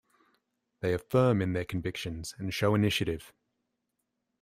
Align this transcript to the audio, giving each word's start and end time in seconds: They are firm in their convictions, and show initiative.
They 0.79 0.95
are 0.95 0.97
firm 0.97 1.43
in 1.43 1.53
their 1.53 1.63
convictions, 1.63 2.33
and 2.39 2.51
show 2.51 2.73
initiative. 2.73 3.31